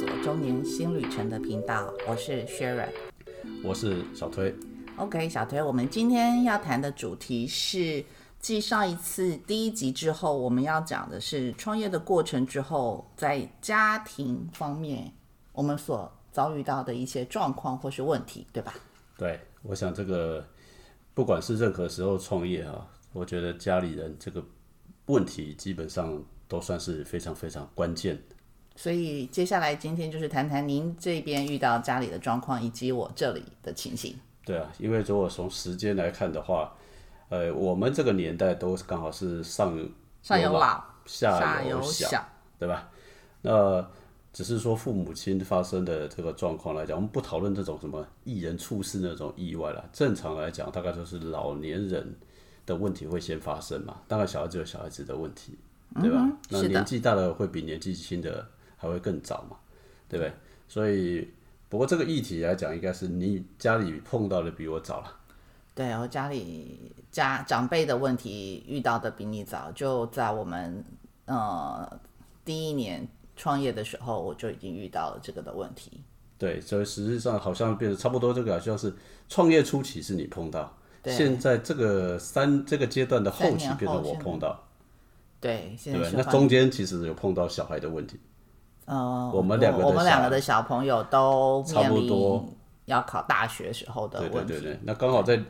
[0.00, 2.88] 所中年新旅程的频道，我是 Sharon。
[3.62, 4.54] 我是小推。
[4.96, 8.02] OK，小推，我们今天要谈的主题是，
[8.38, 15.12] 继上一次第一集之后，我们要讲的是创业的过程之后，在家庭方面
[15.52, 18.72] 我们所遭遇到的一些状况或是问题，对吧？
[19.18, 20.42] 对，我想这个
[21.12, 24.42] 不管是任何时候创业啊，我觉得家里人这个
[25.04, 28.36] 问题基本上都算是非常非常关键的。
[28.76, 34.14] 所以接下来今天就是谈谈您这边遇到家里的状况，以及我这里的情形。
[34.44, 36.72] 对啊，因为如果从时间来看的话，
[37.28, 39.78] 呃，我们这个年代都刚好是上
[40.22, 42.24] 上有老，下下有小，小，
[42.58, 42.88] 对吧？
[43.42, 43.86] 那
[44.32, 49.84] 只是说父母亲发生的这个状况来讲，我们不讨论这种什么一人猝死那种意外了。
[49.92, 52.16] 正常来讲，大概就是老年人
[52.64, 53.96] 的问题会先发生嘛。
[54.08, 55.58] 当然，小孩子有小孩子的问题，
[56.00, 56.28] 对吧？
[56.48, 58.46] 那是年纪大的会比年纪轻的
[58.80, 59.56] 还会更早嘛，
[60.08, 60.32] 对不对？
[60.66, 61.28] 所以，
[61.68, 65.16] 不过这个议题来讲，应该是你家里碰到的比我早了。
[65.74, 70.84] 对我家里家长辈的问题遇到的比你早，就在我们
[71.26, 72.00] 呃
[72.44, 73.06] 第一年
[73.36, 76.00] 创业的时候，我就已经遇到了这个的问题。
[76.38, 78.94] 对，所以实际上好像变得差不多，这个好像是
[79.28, 84.58] 创业初期是你碰到，对现在这个三这个阶段的后期变成我碰到，
[85.40, 86.12] 对，现在对？
[86.16, 88.18] 那中间其实有碰到小孩的问题，
[88.90, 92.44] 呃，我们两个我们两个的小朋友都差不多
[92.86, 94.52] 要考大学时候的对问题。
[94.54, 94.80] 对对对。
[94.82, 95.40] 那刚好在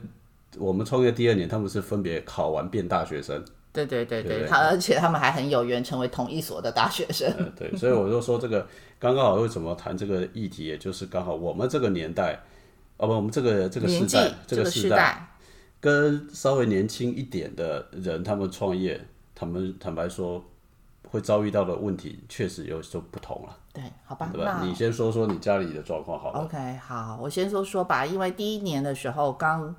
[0.59, 7.33] 我们创业第二年，他们是分别考完变大学生，对对对对，他而且他们还很有缘成为同一所的大学生。
[7.39, 8.67] 呃，对，所以我就说这个
[8.99, 12.39] 刚刚好为什么谈这个议题，也就是刚好我们这个年代，
[12.99, 15.29] 哦不，我们这个这个时代，这个个时代时代，
[15.81, 19.01] 跟稍微年轻一点的人，他们创业，
[19.35, 20.45] 他们坦白说
[21.11, 24.59] 会遭遇到的问题，确实有所不同了，对，好吧，对吧？
[24.61, 26.41] 那你先说说你家里的状况好了。
[26.41, 28.07] OK，好，我先说说吧。
[28.07, 29.75] 因为第一年的时候，刚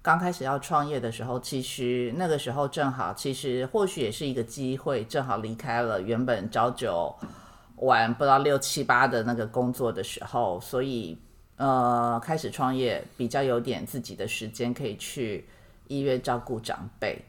[0.00, 7.12] 刚开始要创业的时候，其实那个时候正好，其实或许也是一个机会，正好离开了原本朝九
[7.78, 11.18] 晚不到六七八的那个工作的时候，所以
[11.56, 15.48] 呃，开始创业比较有点自己的时间可以去
[15.88, 17.20] 医院照顾长辈。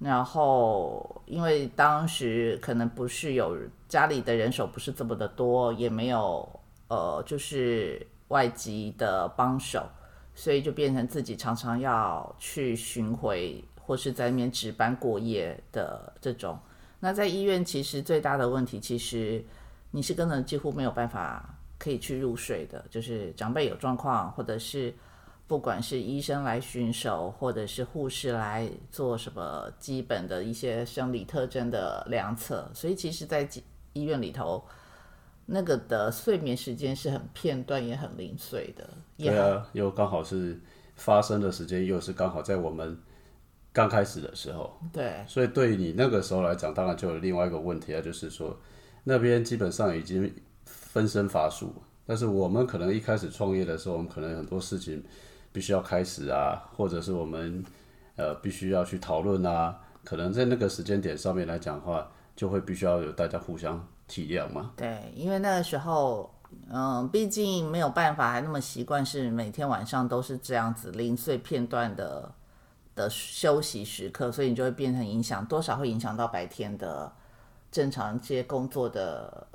[0.00, 3.54] 然后，因为当时可能不是有
[3.86, 6.48] 家里的人手不是这么的多，也没有
[6.88, 9.86] 呃，就是外籍的帮手，
[10.34, 16.58] 所以就变成自己常常要去巡回或是在那边值班过夜的这种。
[16.98, 19.44] 那在医院，其实最大的问题，其实
[19.90, 24.94] 你是根本几乎没有办法可以去入睡的，就是长辈有状况，或者是
[25.50, 33.48] 不管是医生来巡守，或者是护士来做什么基本的一些生理特征的量测，所以其实，在
[33.92, 34.64] 医院里头，
[35.46, 38.88] 那个的睡眠时间是很片段，也很零碎的。
[39.18, 40.56] 对啊，又刚好是
[40.94, 42.96] 发生的时间，又是刚好在我们
[43.72, 48.56] 刚开始的时候，对所以对于你那个时候来讲，当然就有另外一个问题啊，就是说
[49.02, 50.32] 那边基本上已经
[50.64, 51.74] 分身乏术，
[52.06, 55.02] 但是我们可能一开始创业的时候，我们可能很多事情
[55.52, 57.64] 必须要开始啊，或者是我们
[58.16, 62.06] 呃必须要去讨论啊，可能在那个时间点上面来讲的话，
[62.36, 64.72] 就会必须要有大家互相体谅嘛。
[64.76, 66.32] 对，因为那个时候，
[66.70, 72.32] 嗯，毕竟没有办法，还那么习惯是每天晚上都是这样子零碎片段的
[72.94, 77.10] 的休息时刻，所以你就会变成影响，多少会影响到白天的
[77.70, 79.46] 正常这些工作的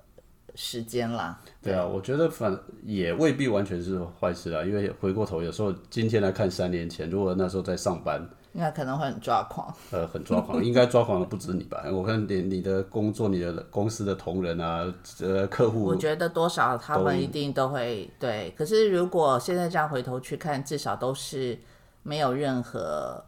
[0.56, 1.40] 时间啦。
[1.62, 8.22] 对啊，我觉得反也未必完全是坏事啊，因为回过头有时候今天来看三年前，如果那时候在上班，
[8.54, 9.74] 应该可能会很抓狂。
[9.92, 11.84] 呃，很抓狂， 应该抓狂的不止你吧？
[11.92, 14.86] 我看连你的工作、你的公司的同仁啊，
[15.22, 21.58] 呃，客户我觉得多少他们一定都会对，可是如果现在这样回头去看，至少都是
[22.04, 23.24] 没有任何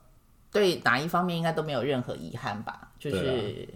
[0.52, 3.68] 对哪一方面应该都没有任何遗憾吧，就是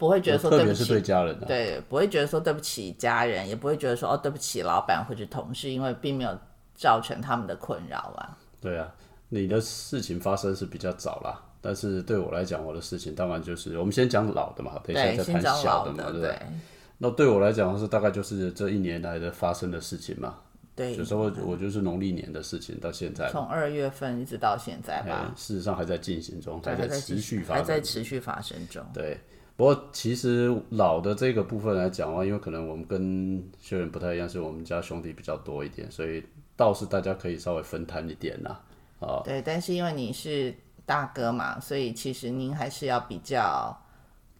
[0.00, 6.36] 不会觉得说对不特别是对起，家人啊，对，不会觉得说对不起家人，也不会觉得说哦对不起老板或者同事，因为并没有
[6.74, 8.38] 造成他们的困扰啊。
[8.62, 8.90] 对啊，
[9.28, 16.34] 你的事情发生是比较早啦，但是对我来讲，我的事情当然就是我们先讲老的嘛，等一下对，再谈小的嘛，对不对？
[16.96, 20.34] 那对我来讲是大概就是这一年来的发生的事情嘛，
[20.76, 27.80] 对有时候我就是农历年的事情到现在，从二月份一直到现在吧哎，，事实上还在进行中，还还在持续发还在。
[27.80, 28.84] 持续发生中。
[28.92, 29.18] 对，
[29.60, 36.24] 不过其实老的这个部分来讲的话，因为可能我们跟学员不太一样，是我们家兄弟比较多一点，所以
[36.56, 38.58] 倒是大家可以稍微分摊一点啦。
[39.00, 40.54] 啊，对，但是因为你是
[40.86, 43.78] 大哥嘛，所以其实您还是要比较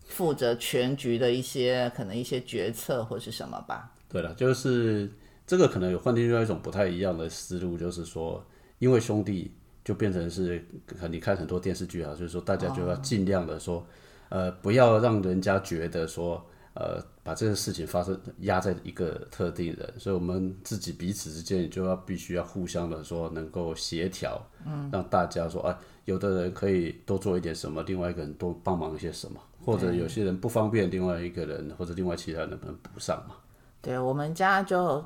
[0.07, 3.93] 负责全局的一些可能一些决策或是什么吧。
[4.09, 5.13] 对了，就是
[5.47, 8.43] 这个可能有换另外一种不太一样的思路，就是说，
[8.79, 9.53] 因为兄弟
[9.85, 10.67] 就变成是，
[11.11, 13.87] 你看很多电视剧啊，就是说大家就要尽量的说，
[14.31, 16.43] 呃，不要让人家觉得说，
[16.75, 33.35] 呃，把这个事情发生压在一个特定人，所以我们自己彼此之间就要必须要互相的说能够协调，嗯，让大家说，啊，有的人可以多做一点什么，另外一个人多帮忙一些什么，或者有些人不方便，另外一个人或者另外其他人能不能补上嘛？
[33.83, 35.05] 对我们家就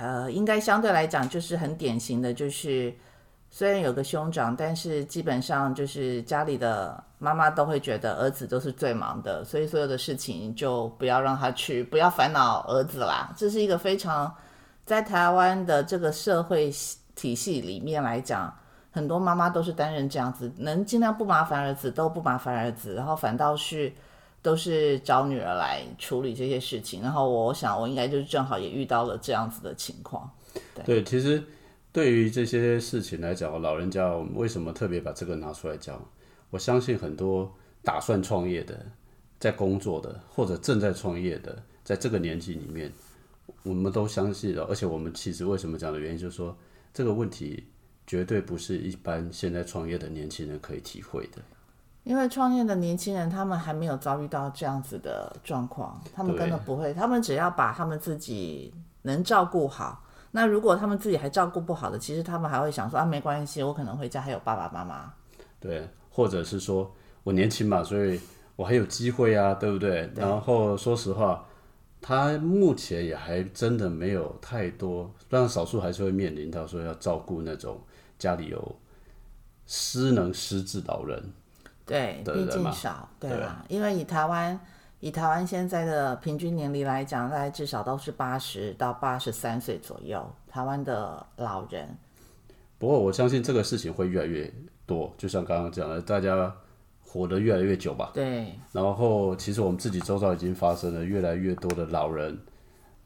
[0.00, 2.92] 呃，应该相对来讲就是很典型的，就是
[3.50, 13.32] 虽然有个兄长，但是基本上就是家里的妈妈都会觉得儿子都是最忙的，所以所有的事情就不要让他去，不要烦恼儿子啦。
[13.34, 14.32] 这是一个非常
[14.84, 16.70] 在台湾的这个社会
[17.14, 18.54] 体系里面来讲，
[18.92, 23.90] 很多妈妈都是担任这样子，能尽量不麻烦儿子都不麻烦儿子，然后反倒是。
[24.44, 30.30] 都是找女儿来处理这些事情，然后我想我应该就是正好也遇到了这样子的情况。
[30.84, 31.42] 对，其实
[31.90, 35.98] 对于这些事情来讲，老人家为什么特别把这个拿出来讲？
[36.54, 37.52] 我相信很多
[37.82, 38.78] 打算创业的、
[39.40, 42.92] 在工作的或者正在创业的，在这个年纪里面，
[43.64, 44.62] 我们都相信了。
[44.66, 46.56] 而且我们其实为什么讲的原因，就是说
[46.92, 47.66] 这个问题
[48.06, 51.42] 绝对不是一般现在创业的年轻人可以体会的。
[52.04, 56.94] 因为创业的年轻人，他们还没有遭遇到这样子的状况，他们根本不会。
[56.94, 58.72] 他们只要把他们自己
[59.02, 60.04] 能照顾好。
[60.30, 65.12] 那如果他们自己还照顾不好的，其实他们还会想说啊，没关系，我可能回家还有爸爸妈妈。
[65.58, 66.88] 对，或者是说
[67.24, 68.20] 我年轻嘛，所以
[68.54, 70.08] 我还有机会啊，对不对？
[70.14, 71.44] 然后说实话，
[72.00, 77.80] 他目前也还真的没有太多，当然少数还是会面临到说要照顾那种
[78.16, 78.76] 家里有
[79.66, 81.20] 失能失智老人。
[81.84, 83.64] 对，毕竟少，对吧？
[83.68, 84.58] 因为以台湾
[85.00, 90.24] 以台湾现在的平均年龄来讲，大概至少都是八十到八十三岁左右。
[90.48, 91.98] 台湾的老人。
[92.84, 94.52] 不过我相信这个事情会越来越
[94.84, 96.54] 多，就像刚刚讲的，大家
[97.00, 98.10] 活得越来越久吧。
[98.12, 98.46] 对。
[98.72, 102.38] 然后，其实我们自己周遭已经发生了越来越多的老人，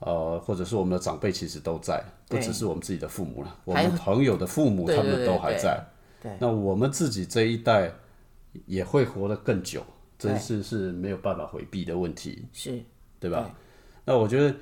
[0.01, 5.81] 呃，或者是我们的长辈，其实都在，不只是我们自己的父母了，我们朋友的父母他们都还在。
[6.21, 6.33] 对。
[6.41, 7.93] 那我们自己这一代。
[8.67, 9.85] 也会活得更久，
[10.19, 12.83] 真是是没有办法回避的问题，是
[13.21, 13.55] 对吧？
[14.05, 14.53] 那我觉得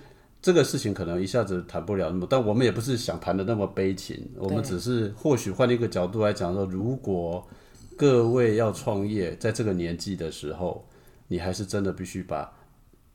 [0.40, 7.46] 这个事情可能一下子谈不了那么，但我们也不是想谈的那么悲情，我们只是或许换一个角度来讲说，如果
[7.96, 10.86] 各位要创业，在这个年纪的时候，
[11.28, 12.52] 你还是真的必须把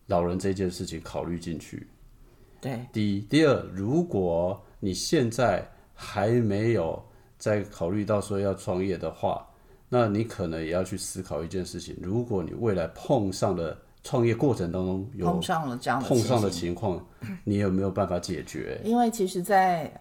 [0.07, 1.88] 老人这件事情考虑进去。
[2.59, 7.01] 对，第一，第二，如果你现在还没有
[7.38, 9.47] 在考虑到说要创业的话。
[9.94, 17.00] 那你可能也要去思考一件事情：如果你未来碰上了创业过程当中有碰上了这样的碰上的情况，
[17.44, 18.80] 你有没有办法解决？
[18.83, 19.92] 因为其实，在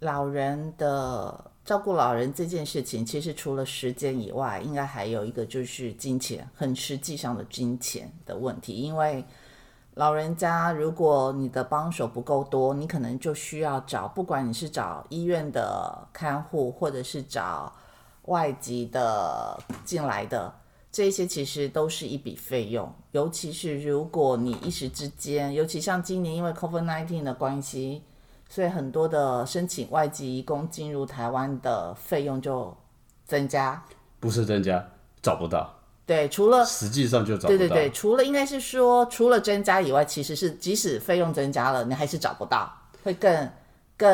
[0.00, 8.74] 老人的照顾老人这件事情，其实除了时间以外，应该还有一个就是金钱，很实际上的金钱的问题。
[8.74, 9.24] 因为
[9.94, 17.72] 老人家，如果你的帮手不够多，你可能就需要找，不管你是找医院的看护，或者是找。
[18.26, 20.52] 外籍的进来的
[20.96, 28.02] 这些其实都是一笔费用，尤其是如果你一时之间，尤其像今年因为 COVID-19 的关系，
[28.48, 32.74] 所以很多的申请外籍移工进入台湾的费用就
[33.26, 33.84] 增加，
[34.20, 34.88] 不是增加，
[35.20, 35.70] 找不到。
[36.06, 42.72] 对，除了实际上就找对对对，除了应该是说除了增加以外，其实是即使费用增加了，你还是找不到，
[43.04, 43.50] 会更
[43.98, 44.08] 更。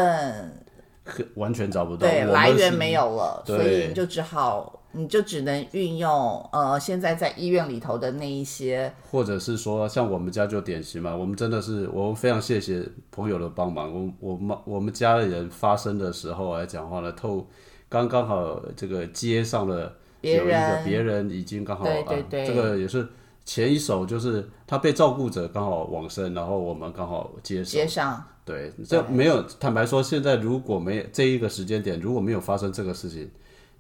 [1.35, 6.11] 完全找不到，对，来源没有了，所以你就只好，你就只能运用
[6.53, 17.47] 呃，现在在医院里头的那一些，或者是说，像我们家就典型嘛，我们真的是，我们非常谢谢朋友的帮忙，我我们我们家里人发生的时候来讲话呢，透
[17.89, 21.29] 刚刚好这个接上了有一个别人。
[21.31, 23.07] 已经刚好对对对，这个也是
[23.45, 28.23] 前一手，就是他被照顾者刚好往生，然后我们刚好接接上。
[28.45, 33.31] 对，这没有坦白说，现在如果没有这一个时间点，如果没有发生这个事情，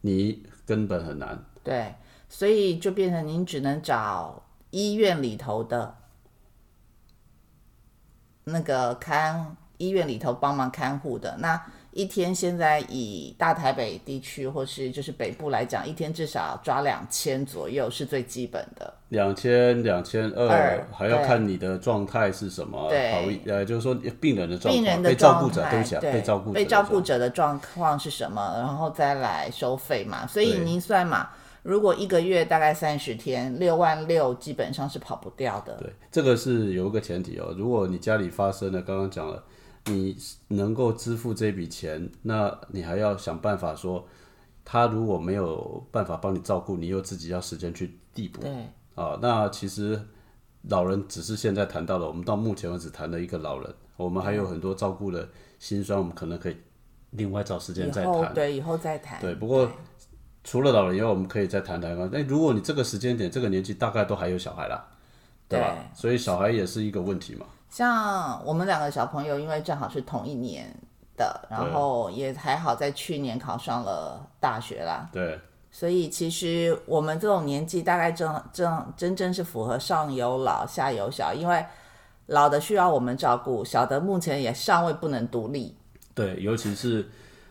[0.00, 0.42] 你
[0.72, 1.44] 根本很难。
[1.62, 1.94] 对，
[2.30, 5.94] 所以就变成您只能找医院里头的
[8.44, 11.62] 那个看医院里头帮忙看护的那。
[11.92, 18.92] 一天现在以大台北地区或是就是北部来讲，一天至少抓两千左右是最基本的。
[19.10, 22.88] 两千两千二，还要看你的状态是什么。
[22.88, 30.26] 对，呃，就是说病人的状病人的照顾者对起来，被照顾被照顾者的状况是什么，然后再来收费嘛。
[30.26, 31.28] 所以您算嘛，
[31.62, 35.74] 如果一个月大概三十天，六万六基本上是跑不掉的。
[35.74, 37.54] 对，这个是有一个前提哦。
[37.54, 39.44] 如果你家里发生了，刚刚讲了，
[39.86, 40.16] 你
[40.48, 44.06] 能够支付这笔钱，那你还要想办法说，
[44.64, 48.40] 他如果没有办法帮你照顾，你又自己要时间去递补。
[48.42, 48.50] 对，
[48.94, 50.00] 啊，那其实
[50.68, 56.56] 老人只是现在谈到了，我们到目前为止谈了一个老人，我们还有很多照顾的心酸，我们可能可以
[57.10, 58.32] 另外找时间再谈。
[58.32, 59.20] 对以后再谈。
[59.20, 59.68] 对，不过
[60.44, 62.08] 除了老人以外，我们可以再谈谈看。
[62.12, 64.86] 那如果你这个时间点、这个年纪，大概都还有小孩啦，
[65.48, 65.76] 对吧？
[65.92, 67.46] 所以小孩也是一个问题嘛。
[67.72, 70.66] 像我们两个小朋友，因为正好是同一年
[71.16, 75.08] 的，然后也还好，在去年考上了大学啦。
[75.10, 81.64] 对，所以其实我们这种年纪，大概正正真正是符合上有老下有小，因为
[82.26, 85.74] 老的需要我们照顾，小的目前也尚未不能独立。
[86.14, 87.08] 对，尤其是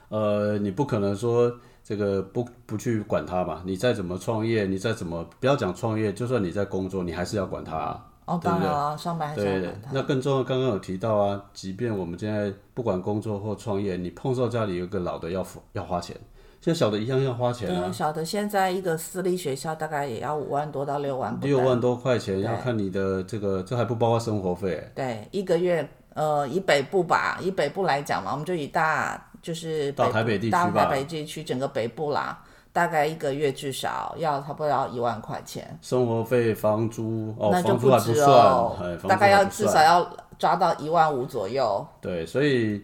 [0.09, 1.51] 呃，你不可能说
[1.83, 3.63] 这个不不去管他嘛。
[3.65, 8.05] 你再怎么创业，你再怎么不要讲创业，就算你在工作，你还是要管他、啊。
[8.31, 9.69] 哦，当然了，上班还是要对。
[9.91, 16.15] 那更重要，刚刚有提到啊，即便我们现在不管工作或创业，你碰到家里有个老的要付要花钱，
[16.61, 17.87] 现在小的一样要花钱啊。
[17.87, 24.89] 对，，小的现在一个私立学校大概也要五万多到六万不等，六万多块钱，要看你的这个，这还不包括生活费。
[24.95, 30.69] 对，一个月，呃，以北部吧，以北部来讲嘛，我们就以大就是到台北地区吧。
[30.73, 41.85] 大台北地区整个北部啦，大概一个月至少要差不多要一万块钱，生活费、房租哦，那就房租还不止算，大概要至少要抓到一万五左右。
[41.99, 42.81] 对，所以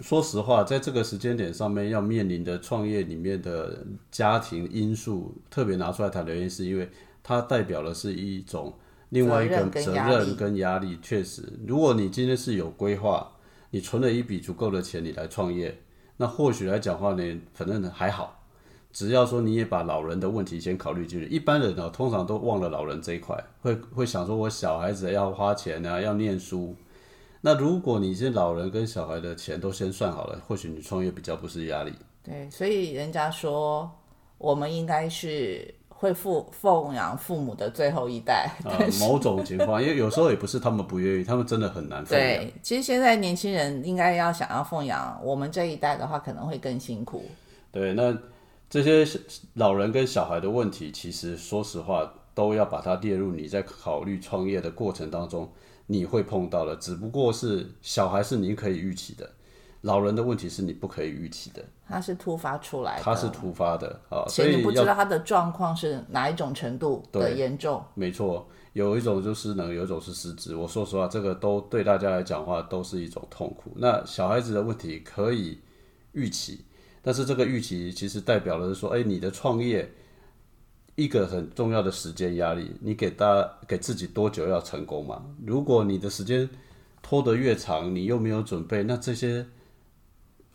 [0.00, 6.88] 说实话，在这个时间点上面要面临的创业里面的家庭因素，特别拿出来谈的原因，是因为
[7.22, 8.72] 它代表的是一种
[9.08, 10.98] 另外一个责任跟压力任跟压力。
[11.02, 13.28] 确实，如果你今天是有规划，
[13.70, 15.76] 你存了一笔足够的钱，你来创业，
[16.16, 18.40] 那或许来讲话呢，反正还好。
[18.94, 26.76] 只要说你也把老人的问题先考虑进去，一般人呢、通常都忘了老人这一块，会会想说我小孩子要花钱啊，要念书，
[27.40, 31.92] 那如果你是老人跟小孩的钱都先算好了，或许你创业比较不是压力。
[32.22, 33.90] 对，所以人家说
[34.38, 38.48] 我们应该是会父奉养父母的最后一代。
[38.64, 42.28] 啊、 某种情况，因为有时候也不是他们不愿意，他们真的很难奉养。
[42.46, 47.24] 对，其实现在年轻人应该要想要奉养我们这一代的话，可能会更辛苦。
[47.72, 48.16] 对，那
[48.74, 49.20] 这些
[49.52, 55.48] 老人跟小孩的问题，其实说实话都要把它列入你在考虑创业的过程当中，
[55.86, 56.74] 你会碰到的。
[56.74, 59.30] 只不过是小孩是你可以预期的，
[59.82, 67.80] 老人的问题是你不可以预期的，它是突发出来的，它是突发的啊，所以你不知道他的状况是哪一种程度的严重。
[67.94, 70.56] 没错，有一种就是失能，有一种是失职。
[70.56, 73.70] 我说实话，这个都对大家来讲话都是一种痛苦。
[73.76, 75.60] 那小孩子的问题可以
[76.10, 76.64] 预期，
[77.06, 79.86] 但是这个预期其实代表了是说，哎，你的创业
[80.96, 85.22] 一个很重要的时间压力，你给大家给自己多久要成功嘛？
[85.44, 86.48] 如果你的时间
[87.02, 89.46] 拖得越长，你又没有准备，那这些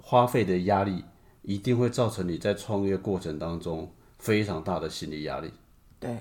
[0.02, 1.04] 花费的压力
[1.44, 5.52] 一定会造成你在创业过程当中非常大的心理压力。
[6.00, 6.18] 对，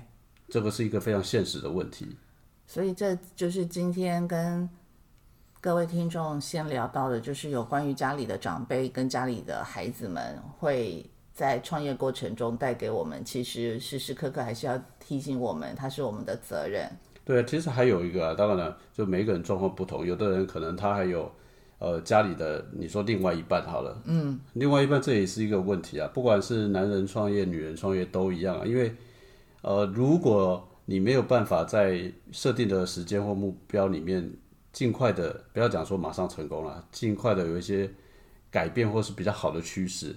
[0.47, 2.15] 这个是一个非常现实的问题。
[2.67, 4.69] 所以这就是今天跟
[5.61, 16.89] 各位听众先聊到的，就是有关于家里的长辈跟家里的孩子们会在创业过程中带给我们，其实时时刻刻还是要提醒我们，它是我们的责任。
[17.25, 21.29] 对，其实还有一个啊，当然了，就每个人状况不同，有的人可能他还有
[21.79, 28.95] 呃家里的，你说另外一半好了，嗯，另外一半这也是一个问题啊，不管是男人创业、女人创业都一样啊，因为
[29.61, 34.31] 呃，如果你没有办法在设定的时间或目标里面
[34.71, 37.89] 尽快的，不要讲说马上成功了，尽快的有一些
[38.51, 40.15] 改变或是比较好的趋势。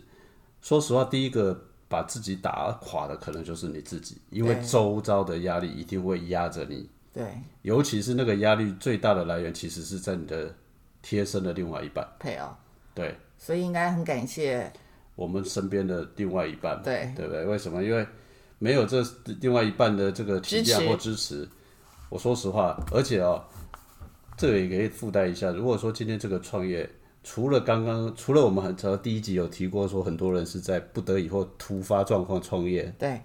[0.61, 6.88] 说实话，第一个把自己打垮的可能就是你自己，因为周遭的压力一定会压着你。
[7.12, 7.26] 对，
[7.62, 10.54] 尤其是那个压力最大的来源，其实是在你的
[11.02, 12.49] 贴身的另外一半，配偶，
[12.94, 14.73] 对所以应该很感谢，
[15.14, 17.44] 我们身边的另外一半嘛，对对不对？
[17.44, 17.82] 为什么？
[17.85, 18.06] 因为
[18.59, 19.04] 没有这
[19.40, 21.47] 另外一半的这个体谅或支持，
[22.09, 23.44] 我说实话，而且哦，
[24.42, 25.52] 这个也可以附带一下。
[25.52, 26.90] 如果说今天这个创业，
[27.22, 33.20] 除了刚刚，除了我们很早第一集有提过，说很多人是在不得已或突发状况创业，对，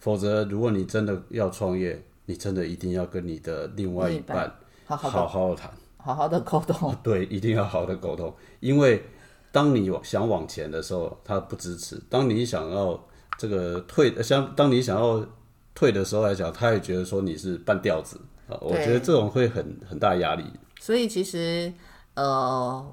[0.00, 4.52] 否则如果你真的要创业，你真的一定要跟你的另外一半
[4.84, 5.70] 好好的好好谈。
[5.98, 9.00] 好好的沟通， 对，一定要好好的沟通，因为
[9.52, 13.00] 当你想往前的时候，他不支持；当你想要
[13.38, 15.24] 这个退，像当你想要
[15.72, 18.20] 退的时候来讲，他也觉得说你是半吊子
[18.54, 18.58] 啊。
[18.62, 20.44] 我觉得这种会很很大压力。
[20.80, 21.72] 所以其实
[22.14, 22.84] 呃，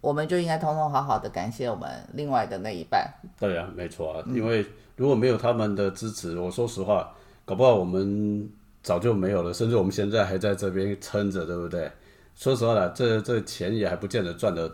[0.00, 3.08] 我们就应该通通好好的感谢我们另外的那一半。
[3.38, 4.64] 对啊，没错啊，因为
[4.96, 7.12] 如果没有他们的支持，我说实话，
[7.44, 8.48] 搞不好我们
[8.82, 11.90] 早就没有了，甚至我们现在还在这边撑着，对不对？
[12.34, 14.70] 说实话了，这这钱也还不见得赚的，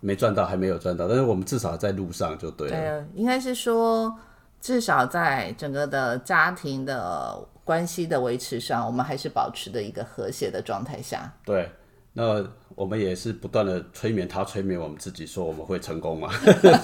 [0.00, 2.76] 没赚到，还没有赚到，但是我们至少在路上就对了。
[2.76, 4.12] 对，应该是说，
[4.60, 11.32] 至少在整个的家庭的关系的维持上，我们还是保持的一个和谐的状态下。
[11.44, 11.70] 对，
[12.14, 16.28] 那我们也是不断的催眠他，催眠我们自己，说我们会成功嘛？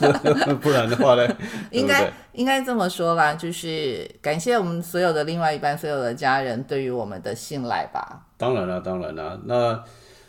[0.61, 1.37] 不然的话呢？
[1.73, 8.26] 应该应该这么说啦，就是感谢我们所有的另外一半，所有的家人对于我们的信赖吧。
[8.37, 9.40] 当然了，当然了。
[9.44, 9.82] 那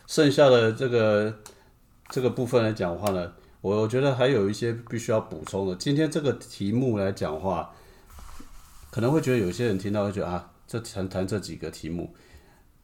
[0.07, 1.33] 剩下的这个
[2.09, 5.75] 这个部分来讲话呢，我我觉得还有一些必须要补充的。
[5.75, 7.71] 今天这个题目来讲话，
[8.99, 12.13] 可能会觉得有些人听到会觉得啊，这谈谈这几个题目，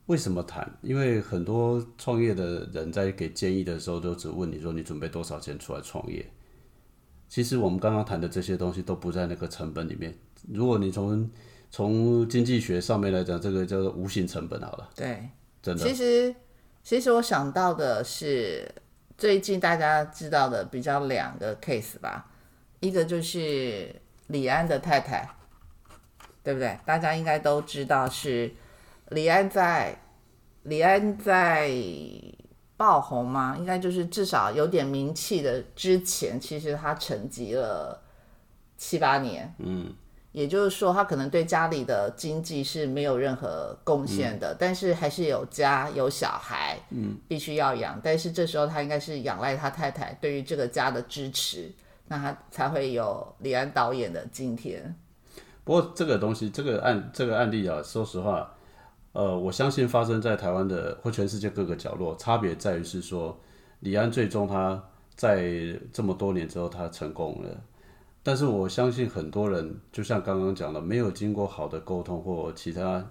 [0.05, 0.65] 为什么谈？
[0.81, 6.25] 因为很多创业的人在给建议的时候，都只问你说你准备多少钱出来创业。
[7.27, 10.17] 其实我们刚刚谈的这些东西都不在那个成本里面。
[10.53, 11.29] 如果你从
[11.69, 14.89] 从经济学上面来讲，这个叫做无形成本好了。
[14.95, 15.21] 对，
[15.61, 15.83] 真的。
[15.83, 16.33] 其实，
[16.81, 18.73] 其实我想到的是
[19.17, 22.31] 最近大家知道的比较两个 case 吧，
[22.79, 23.93] 一个就是
[24.27, 25.29] 李安的太太，
[26.45, 26.79] 对不对？
[26.85, 28.53] 大家应该都知道是
[29.09, 29.97] 李安在
[30.63, 31.69] 李安在
[32.77, 33.55] 爆红吗？
[33.57, 38.01] 应该就是至少有点名气的之前，其实他沉寂了
[38.77, 39.53] 七八年。
[39.57, 39.93] 嗯。
[40.31, 47.97] 也就是说，他可能对家里的经济是没有任何贡献的，但是还是有家有小孩，嗯，必须要养。
[48.03, 51.71] 但是这时候他应该是仰赖他太太对于这个家的支持，
[52.09, 54.93] 那他才会有李安导演的今天。
[55.65, 58.49] 不过这个东西，这个案这个案例啊，说实话，
[59.11, 63.37] 呃，我相信发生在台湾的或全世界各个角落，差别在于是说，
[63.79, 64.81] 李安最终他
[65.15, 67.49] 在这么多年之后，他成功了。
[68.21, 73.03] 但是我相信很多人，就像刚刚讲的，没有经过好的沟通或其他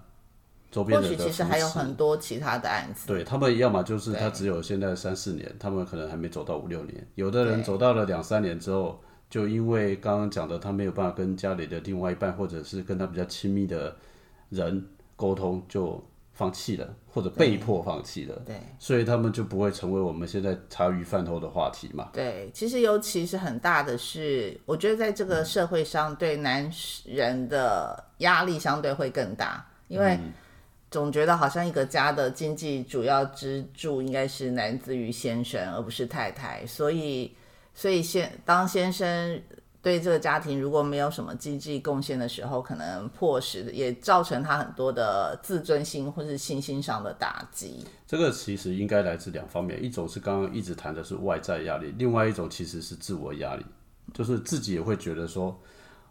[0.70, 3.06] 周边的，或许其实还有很多其他的案子。
[3.06, 7.06] 对他们，要么就是他只有现在三四年，他们可能还没走到五六年。
[7.16, 9.00] 有的人走到了两三年之后，
[9.34, 13.96] 就因为刚刚讲的，他没有办法跟家里的另外一半，或者是跟他比较亲密的
[14.50, 16.00] 人沟通，就。
[16.36, 22.08] 放弃了，或者被迫放弃了，对，所以他们就不会成为我们现在茶余饭后的话题嘛。
[22.12, 26.68] 对，其实尤其是很大的是，我觉得在这个社会上，对男
[27.04, 30.18] 人的压力相对会更大，因为
[30.90, 37.32] 总觉得好像一个家的经济主要支柱应该是男子于先生，而不是太太，所以，
[37.74, 39.42] 所以先当先生。
[39.82, 47.84] 对这个家庭如果没有什么经济贡献的时候，可能迫使也造成他很多的自尊心或是信心上的打击。
[48.06, 53.66] 这个其实应该来自两方面，一种是刚刚一直谈的是外在压力，另外一种其实是自我压力，
[54.14, 55.54] 就是自己也会觉得说，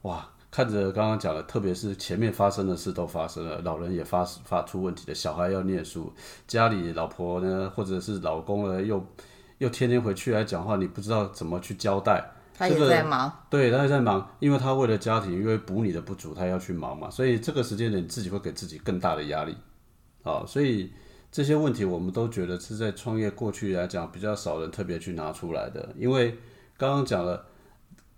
[0.04, 6.13] 哇，看着刚刚讲的，特别是前面发生的事都发生了，老人也发发出问题的，小孩要念书，
[6.47, 9.04] 家里老婆呢或者是老公呢又
[9.58, 12.24] 又天天回去来讲话，你不知道怎么去交代。
[12.56, 19.58] 他也在忙，对，他也在忙，因为他为了家庭，因为补你的不足，他要去忙嘛，所以这个时间点自己会给自己更大的压力，
[20.22, 20.94] 啊，所以
[21.32, 26.38] 这些问题我们都觉得是在创业过去来讲比较少人特别去拿出来的，因为
[26.78, 27.44] 刚刚讲了，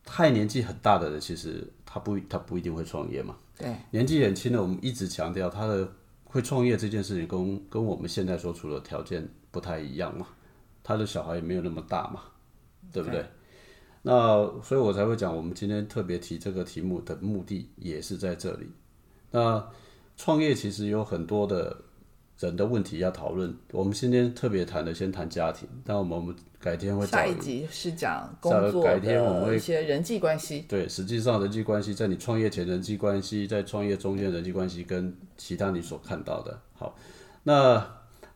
[0.03, 5.89] 太年纪很大的人，其实他不他不一定会创业嘛，对，年纪很轻的，我们一直强调他的
[6.25, 10.27] 会创业这件事情跟跟我们现在所处的条件不太一样嘛，
[10.87, 12.21] 他的小孩也没有那么大嘛，
[12.93, 13.25] 对不对？
[14.03, 14.13] 那
[14.61, 18.67] 所以，我才会讲，我们今天特别提这个题目的目的也是在这里。
[19.31, 19.67] 那
[20.15, 21.75] 创业其实有很多的
[22.37, 23.51] 人的问题要讨论。
[23.71, 25.67] 我们今天特别谈的，先谈家庭。
[25.83, 30.63] 但我们我们改天会下一集是讲工作的一些人际关系。
[30.69, 36.61] 对，实际上人际关系在你创业前人际关系，在创业中间人际关系跟其他你所看到的。
[36.73, 36.95] 好，
[37.41, 37.83] 那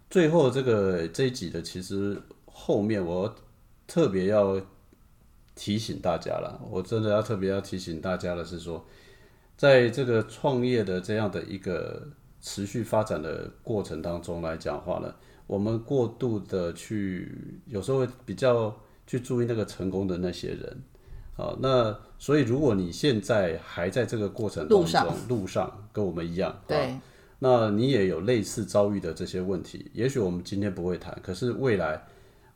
[0.09, 2.19] 最后这个这一集的，其实
[2.59, 3.33] 后面我
[3.87, 4.59] 特别要。
[5.55, 8.81] 提醒大家了，我真的要特别要提醒大家的是说，
[9.57, 12.01] 在这个创业的这样的一个
[12.39, 15.13] 持续发展的过程当中来讲话呢，
[15.47, 17.29] 我们过度的去
[17.65, 18.73] 有时候会比较
[19.05, 20.81] 去注意那个成功的那些人，
[21.35, 26.97] 好，那所以如果你现在还在这个过程当中路上跟我们一样，对，
[27.39, 32.01] 那你也有类似遭遇的这些问题，也许我们今天不会谈，可是未来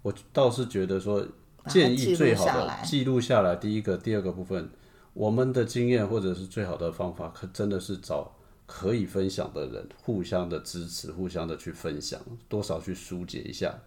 [0.03, 1.25] 我倒是觉得说。
[1.69, 4.69] 建议最好的记录下来，第一个、第二个部分，
[5.13, 8.29] 我们的经验或者是最好的方法，可真的是找
[8.65, 13.79] 可以分享的人，互相的支持，互相的去分享，多少去疏解一下，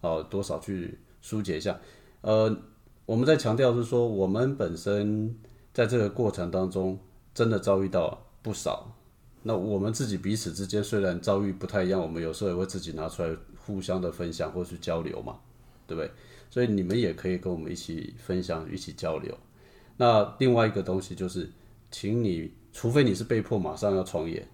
[0.00, 1.78] 哦，多少去疏解一下。
[2.22, 2.56] 呃，
[3.04, 5.36] 我们在强调是说，我们本身
[5.74, 6.98] 在这个过程当中
[7.34, 8.96] 真的遭遇到不少。
[9.42, 15.38] 那我们自己彼此之间虽然遭遇不太一样，我们有时候也会自己拿出来互相的分享或是交流嘛，
[15.90, 16.10] 对不对？
[16.48, 19.36] 所以你们也可以跟我们一起分享，一起交流。
[19.96, 21.50] 那另外一个东西就是，
[21.90, 24.46] 请你，除非你是被迫马上要创业，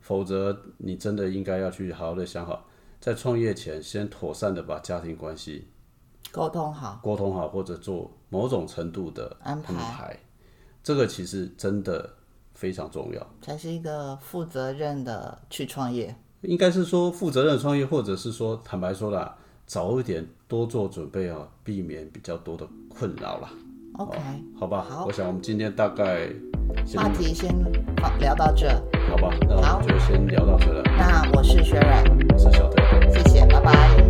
[0.00, 2.66] 否则你真的应该要去好好的想好，
[3.00, 5.68] 在创业前先妥善的把家庭关系
[6.30, 10.18] 沟通好，沟通好，或者做某种程度的安排排。
[10.82, 12.12] 这个其实真的
[12.54, 13.34] 非常重要。
[13.40, 16.14] 才是一个负责任的去创业。
[16.42, 23.50] 应该是说负责任创业，或者是说坦白说啦，早一点多做准备啊，避免比较多的困扰啦。
[23.98, 24.18] OK，
[24.58, 26.28] 好吧，好我想我们今天大概
[26.84, 27.54] 先话题先
[28.02, 28.68] 好聊到这。
[29.10, 30.82] 好吧，那我们就先聊到这了。
[30.96, 33.12] 那我是雪软，我是小队。
[33.12, 34.01] 谢谢，拜拜。